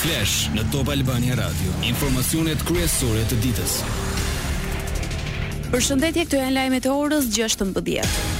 [0.00, 1.74] Flash në Top Albania Radio.
[1.84, 3.74] Informacionet kryesore të ditës.
[5.74, 8.39] Përshëndetje, këtu janë lajmet e orës 16:00.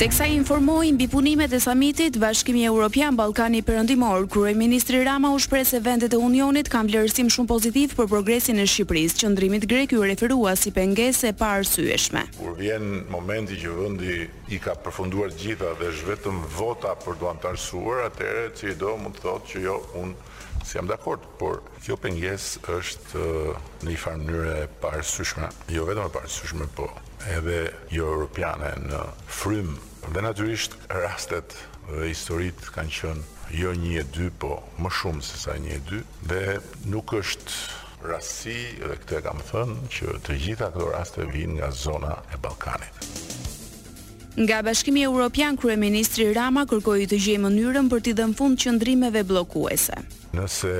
[0.00, 5.76] Teksa informoi mbi punimet e samitit Bashkimi Evropian Ballkani Perëndimor, kryeministri Rama u shpreh se
[5.80, 9.18] vendet e Unionit kanë vlerësim shumë pozitiv për progresin e Shqipërisë.
[9.20, 12.22] Qendrimi i grek ju referua si pengesë e paarsyeshme.
[12.40, 14.14] Kur vjen momenti që vendi
[14.48, 19.26] i ka përfunduar gjitha dhe është vetëm vota për të anëtarësuar, atëherë do mund të
[19.28, 20.29] thotë që jo, unë
[20.64, 26.08] Si jam dakord, por kjo penges është eh, një farë mënyre e parësyshme, jo vetëm
[26.10, 26.88] e parësyshme, po
[27.32, 27.58] edhe
[27.94, 29.00] jo europiane në
[29.40, 29.76] frymë.
[30.14, 31.56] Dhe naturisht, rastet
[31.88, 33.28] dhe historit kanë qënë
[33.62, 36.42] jo një e dy, po më shumë se sa një e dy, dhe
[36.92, 42.16] nuk është rasi dhe këte kam thënë që të gjitha këto raste vinë nga zona
[42.32, 43.09] e Ballkanit.
[44.38, 49.96] Nga Bashkimi Evropian, kryeministri Rama kërkoi të gjejë mënyrën për t'i dhënë fund qëndrimeve bllokuese.
[50.38, 50.70] Nëse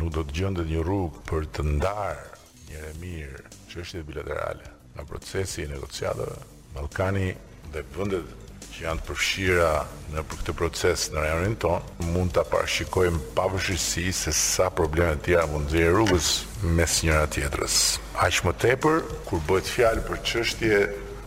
[0.00, 4.64] nuk do të gjendet një rrugë për të ndarë një mirë çështjet bilaterale
[4.96, 6.38] në procesi i negociatave,
[6.72, 7.28] Ballkani
[7.76, 9.70] dhe vendet që janë të përfshira
[10.14, 11.84] në për këtë proces në rajonin ton,
[12.14, 16.32] mund ta parashikojmë pavarësisht se sa probleme të tjera mund të vijë rrugës
[16.80, 17.76] mes njëra tjetrës.
[18.24, 20.82] Aq më tepër kur bëhet fjalë për çështje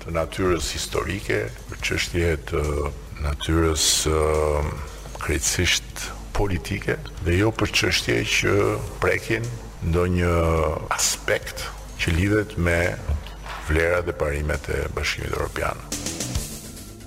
[0.07, 2.61] të natyrës historike, për çështje të
[3.25, 3.83] natyrës
[5.19, 6.05] krejtësisht
[6.37, 8.53] politike dhe jo për çështje që
[9.03, 9.43] prekin
[9.91, 10.31] ndonjë
[10.95, 11.65] aspekt
[11.99, 12.77] që lidhet me
[13.67, 15.75] vlerat dhe parimet e Bashkimit Evropian.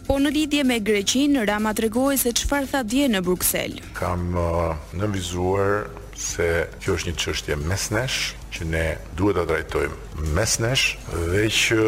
[0.06, 3.80] Po në lidhje me Greqin, Rama të regojë se qëfar tha dje në Bruxelles.
[3.96, 5.86] Kam uh, nëvizuar
[6.20, 6.50] se
[6.82, 8.20] kjo është një qështje mesnesh,
[8.52, 10.86] që ne duhet të drejtojmë mesnesh,
[11.30, 11.80] dhe që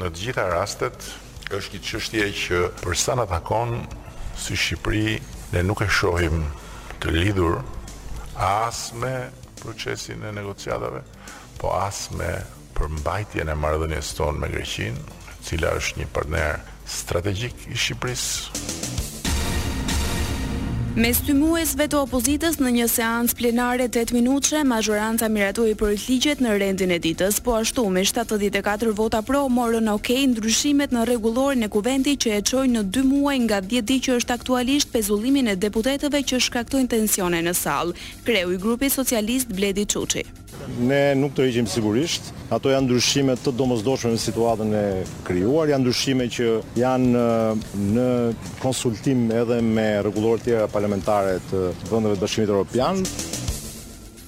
[0.00, 1.04] në të gjitha rastet
[1.52, 3.74] është një çështje që për sa na takon
[4.40, 5.18] si Shqipëri
[5.52, 6.40] ne nuk e shohim
[7.02, 7.58] të lidhur
[8.42, 9.12] as me
[9.60, 11.02] procesin e negociatave,
[11.60, 12.32] po as me
[12.78, 16.58] përmbajtjen e marrëdhënies tonë me Greqinë, e cila është një partner
[16.98, 18.91] strategjik i Shqipërisë.
[20.96, 26.42] Me sy muesve të opozitës në një seancë plenare 8 minutëshe, majoranta miratoi për ligjet
[26.44, 31.56] në rendin e ditës, po ashtu me 74 vota pro morën ok ndryshimet në regulor
[31.64, 35.48] e kuventit që e çojnë në 2 muaj nga 10 ditë që është aktualisht pezullimin
[35.54, 37.96] e deputetëve që shkaktojnë tensione në sallë.
[38.28, 40.26] Kreu i grupit socialist Bledi Çuçi
[40.86, 42.30] ne nuk të hiqim sigurisht.
[42.52, 44.84] Ato janë ndryshime të domosdoshme në situatën e
[45.26, 46.50] krijuar, janë ndryshime që
[46.82, 47.26] janë
[47.96, 48.06] në
[48.62, 53.02] konsultim edhe me rregullorët tjera parlamentare të vendeve të Bashkimit Evropian.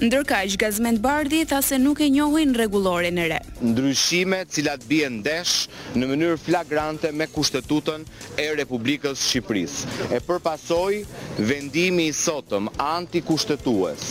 [0.05, 3.37] Ndërkaq Gazmend Bardhi tha se nuk e njohin rregulloren e re.
[3.65, 8.03] Ndryshime të cilat bien ndesh në mënyrë flagrante me kushtetutën
[8.37, 9.87] e Republikës Shqipërisë.
[10.19, 10.99] E përpasoi
[11.47, 14.11] vendimi i sotëm antikushtetues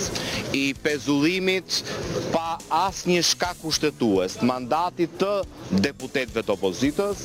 [0.53, 1.81] I pezullimit
[2.31, 5.29] pa asë një shka kushtetues mandatit të
[5.85, 7.23] deputetve të opozitës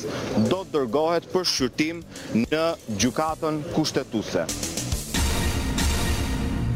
[0.49, 2.01] do të dërgohet për shqyrtim
[2.41, 2.63] në
[3.03, 4.47] gjukatën kushtetuse.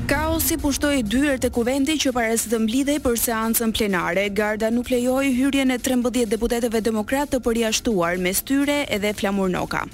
[0.09, 5.71] Kaosi pushtoj dyert të kuvendi që pares dëmblidej për seancën plenare, garda nuk lejoj hyrjen
[5.73, 9.85] e 13 deputeteve demokratë të përja shtuar me styre edhe flamurnoka.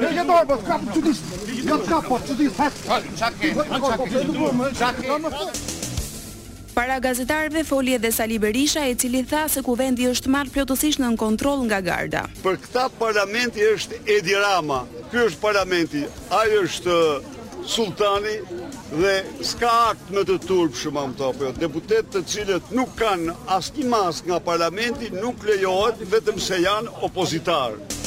[0.00, 1.40] Ne ke dorë, po ka çuditë.
[1.68, 2.54] Ka ka po çuditë.
[2.88, 3.52] Ha, çake,
[4.78, 5.18] çake.
[6.74, 11.02] Para gazetarëve foli edhe Sali Berisha e cili tha se ku vendi është marrë plotësisht
[11.02, 12.22] në kontroll kontrol nga garda.
[12.44, 16.04] Për këta parlamenti është Edi Rama, kjo është parlamenti,
[16.40, 17.36] ajo është uh,
[17.66, 18.36] sultani
[18.94, 21.52] dhe s'ka akt me të turpë shumë të topë, jo.
[21.66, 27.97] deputet të cilët nuk kanë asnjë mask nga parlamenti nuk lejohet vetëm se janë opozitarë.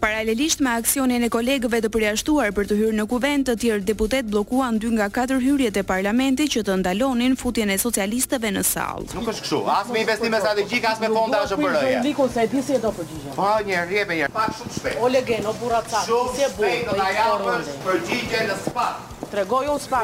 [0.00, 4.30] Paralelisht me aksionin e kolegëve të përjashtuar për të hyrë në kuvent, të tjerë deputet
[4.32, 9.10] bllokuan dy nga katër hyrjet e parlamentit që të ndalonin futjen e socialistëve në sallë.
[9.18, 12.00] Nuk është kështu, as me investime strategjike, as me fonda as për rëje.
[12.08, 13.36] Nuk ka se di si e do përgjigjesh.
[13.42, 14.98] Po një herë, një Pak shumë shpejt.
[15.04, 16.84] Olegen, legen, o burrat sa, si e bën?
[16.88, 18.88] Do po ta japësh përgjigjen në spa.
[19.36, 20.02] Tregoj unë spa.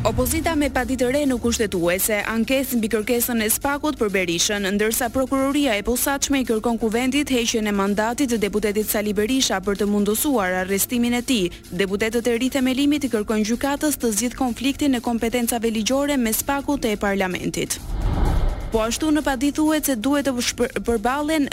[0.00, 5.74] Opozita me paditëre në nuk ushtetuese, ankesë në bikërkesën e spakut për Berishën, ndërsa Prokuroria
[5.76, 10.56] e posaçme i kërkon kuvendit heqen e mandatit dhe deputetit Sali Berisha për të mundosuar
[10.62, 11.40] arrestimin e ti.
[11.68, 16.16] Deputetet e rritë e me limit i kërkon gjukatës të zhjith konfliktin në kompetencave ligjore
[16.16, 17.76] me spakut e parlamentit.
[18.72, 21.48] Po ashtu në paditë uet se duhet të përbalen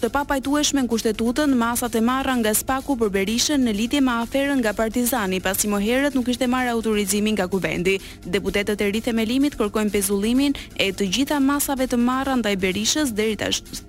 [0.00, 4.58] të papajtueshme në kushtetutën, masat e marra nga spaku për berishën në litje ma aferën
[4.60, 7.96] nga partizani, pasi më herët nuk ishte marra autorizimin nga kuvendi.
[8.24, 13.12] Deputetet e rrithë me limit kërkojnë pezullimin e të gjitha masave të marra ndaj berishës
[13.16, 13.48] dhe rrita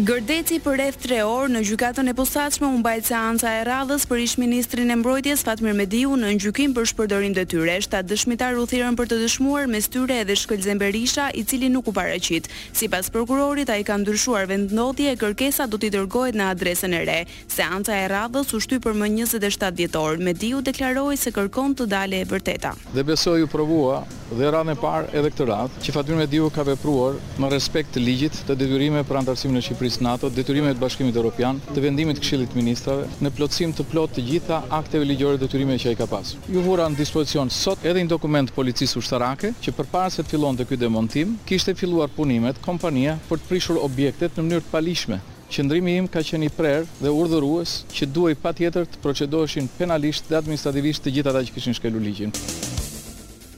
[0.00, 4.22] Gërdeci për rreth 3 orë në gjykatën e posaçme u mbajt seanca e radhës për
[4.22, 7.74] ish-ministrin e mbrojtjes Fatmir Mediu në ngjykim për shpërdorim detyre.
[7.84, 11.90] Shtat dëshmitar u thirrën për të dëshmuar mes tyre edhe Shkëlzen Berisha, i cili nuk
[11.90, 12.48] u paraqit.
[12.72, 17.18] Sipas prokurorit, ai ka ndryshuar vendndotje e kërkesa do t'i dërgohet në adresën e re.
[17.52, 20.16] Seanca e radhës u shty për më 27 dhjetor.
[20.30, 22.72] Mediu deklaroi se kërkon të dalë e vërteta.
[22.96, 24.00] Dhe besoi u provua
[24.32, 28.04] dhe radhën e parë edhe këtë radhë, që Fatmir Mediu ka vepruar në respekt të
[28.06, 32.18] ligjit të detyrimeve për antarësimin në Shqipëri Shqipërisë NATO, detyrimet e Bashkimit Evropian, të vendimit
[32.18, 35.98] të Këshillit të Ministrave në plotësim të plotë të gjitha akteve ligjore detyrimeve që ai
[35.98, 36.38] ka pasur.
[36.54, 40.66] Ju vura në dispozicion sot edhe një dokument policisë ushtarake që përpara se të fillonte
[40.70, 45.20] ky demontim, kishte filluar punimet kompania për të prishur objektet në mënyrë të palishme.
[45.50, 50.38] Qëndrimi im ka qenë i prerë dhe urdhërues që duhej patjetër të procedoheshin penalisht dhe
[50.38, 52.36] administrativisht të gjithat ata që kishin shkelur ligjin.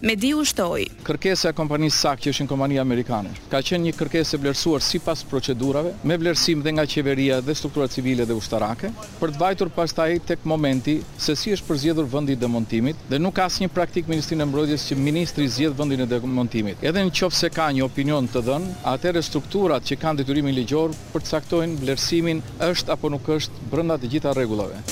[0.03, 0.83] Medi u shtoj.
[1.07, 4.83] Kërkesa e kompanisë SAK që është në kompani amerikane, ka qenë një kërkesë e vlerësuar
[4.83, 8.91] sipas procedurave, me vlerësim dhe nga qeveria dhe struktura civile dhe ushtarake,
[9.21, 13.37] për të vajtur pastaj tek momenti se si është përzgjedhur vendi i demontimit dhe nuk
[13.39, 16.83] ka asnjë praktikë Ministrinë e Mbrojtjes që ministri zgjedh vendin e demontimit.
[16.91, 21.47] Edhe nëse ka një opinion të dhënë, atere strukturat që kanë detyrimin ligjor për
[21.87, 24.83] vlerësimin është apo nuk është brenda të gjitha rregullave.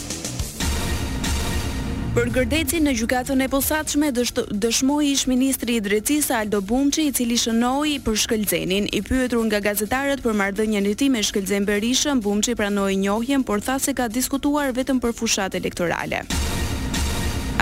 [2.10, 7.36] Për gërdecin në zgjratën e posaçme dëshmoi ish ministri i Drejtësisë Aldo Bunçi i cili
[7.38, 12.56] shënoi për Shkëlzenin i pyetur nga gazetarët për marrëdhënien e tij me Shkëlzen Berishën Bunçi
[12.58, 16.24] pranoi njohjen por tha se ka diskutuar vetëm për fushat elektorale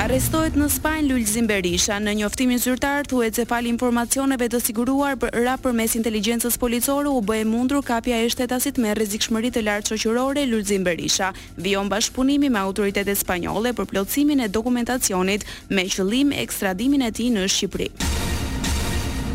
[0.09, 5.35] Arrestohet në Spanjë Lulzim Berisha në njoftimin zyrtar thuhet se fal informacioneve të siguruar për
[5.45, 9.99] rap përmes inteligjencës policore u bë e mundur kapja e shtetasit me rrezikshmëri të lartë
[10.01, 11.29] shoqërore Lulzim Berisha
[11.61, 17.45] vion bashkëpunimi me autoritetet spanjolle për plotësimin e dokumentacionit me qëllim ekstradimin e tij në
[17.53, 18.17] Shqipëri.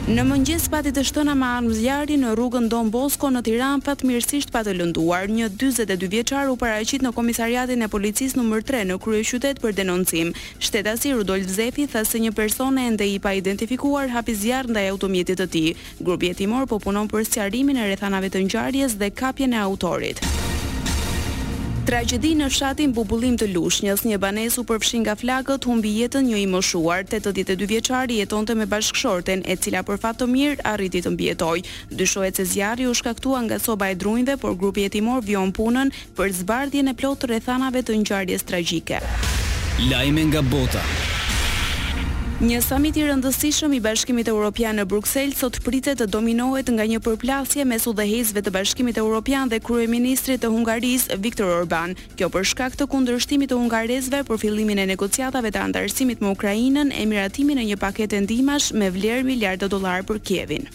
[0.03, 4.51] Në mëngjes pati të shtona me armë zjarri në rrugën Don Bosco në Tiranë patmirësisht
[4.51, 5.29] pa të lënduar.
[5.31, 10.35] Një 42 vjeçar u paraqit në komisariatin e policisë nëmër 3 në kryeqytet për denoncim.
[10.59, 15.39] Shtetasi Rudolf Zefi tha se një person ende i pa identifikuar hapi zjarr ndaj automjetit
[15.45, 15.71] të tij.
[16.03, 20.19] Grupi hetimor po punon për sqarimin e rrethanave të ngjarjes dhe kapjen e autorit.
[21.83, 26.37] Tragjedi në fshatin Bubullim të Lushnjës, një banesë u përfshin nga flakët, humbi jetën një
[26.39, 31.11] i moshuar, 82 vjeçari jetonte me bashkëshorten, e cila për fat të mirë arriti të
[31.17, 31.67] mbijetojë.
[31.91, 36.31] Dyshohet se zjarri u shkaktua nga soba e drujve, por grupi hetimor vjon punën për
[36.39, 39.03] zbardhjen e plotë të rrethanave të ngjarjes tragjike.
[39.91, 41.02] Lajme nga bota.
[42.43, 46.99] Një samit i rëndësishëm i Bashkimit Evropian në Bruxelles sot pritet të dominohet nga një
[47.05, 51.95] përplasje mes udhëheqësve të Bashkimit Evropian dhe kryeministrit të Hungarisë Viktor Orbán.
[52.19, 56.91] Kjo për shkak të kundërshtimit të hungarezve për fillimin e negociatave të antarësimit me Ukrainën,
[56.99, 60.67] emiratimin e një pakete ndihmash me vlerë miliardë dollar për Kievin.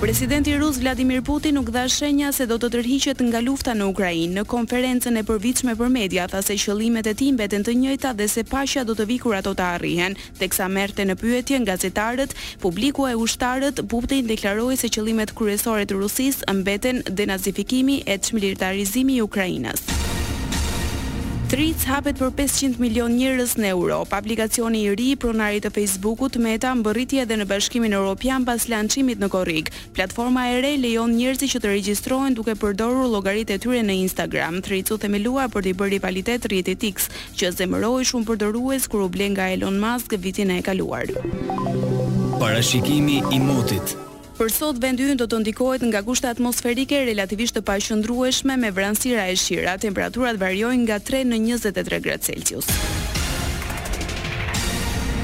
[0.00, 4.34] Presidenti Rus Vladimir Putin nuk dha shenja se do të tërhiqet nga lufta në Ukrainë.
[4.36, 8.26] Në konferencën e përvitshme për media, tha se qëllimet e tij mbeten të njëjta dhe
[8.28, 10.16] se paqja do të vijë kur ato të arrihen.
[10.36, 15.96] Teksa merrte në pyetje nga gazetarët, publiku e ushtarët Putin deklaroi se qëllimet kryesore të
[16.02, 19.86] Rusisë mbeten denazifikimi e çmilitarizimi i Ukrainës.
[21.46, 26.34] Tric hapet për 500 milion njërës në Europë, Aplikacioni i ri i pronarit të Facebookut
[26.42, 29.70] Meta mbërriti edhe në Bashkimin Evropian pas lançimit në Korrik.
[29.94, 34.58] Platforma e re lejon njerëzit që të regjistrohen duke përdorur logarit e tyre në Instagram.
[34.66, 37.06] Tricu themelua për të bërë rivalitet rrjetit X,
[37.38, 41.06] që zemëroi shumë përdorues kur u blen nga Elon Musk vitin e kaluar.
[42.42, 43.94] Parashikimi i motit.
[44.36, 49.24] Për sot vendi ynë do të ndikohet nga gushta atmosferike relativisht të paqëndrueshme me vranësira
[49.32, 49.78] e shira.
[49.80, 52.68] Temperaturat variojnë nga 3 në 23 gradë Celsius.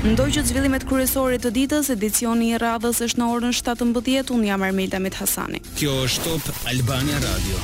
[0.03, 4.65] Ndoj që zhvillimet kryesore të ditës, edicioni i radhës është në orën 17:00, un jam
[4.67, 5.61] Armelda Mit Hasani.
[5.79, 7.63] Kjo është Top Albania Radio.